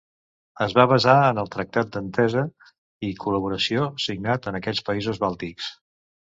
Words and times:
Es 0.65 0.71
va 0.77 0.85
basar 0.93 1.13
en 1.25 1.41
el 1.41 1.51
Tractat 1.57 1.91
d'Entesa 1.97 2.47
i 3.11 3.13
Col·laboració 3.27 3.87
signat 4.09 4.49
per 4.51 4.57
aquests 4.63 4.85
països 4.91 5.25
bàltics. 5.29 5.73